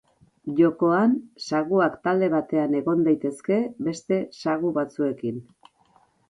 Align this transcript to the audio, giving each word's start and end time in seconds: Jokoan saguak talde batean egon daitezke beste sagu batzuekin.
Jokoan 0.59 1.11
saguak 1.47 1.99
talde 2.07 2.29
batean 2.35 2.73
egon 2.79 3.05
daitezke 3.09 3.59
beste 3.89 4.19
sagu 4.41 4.73
batzuekin. 4.81 5.39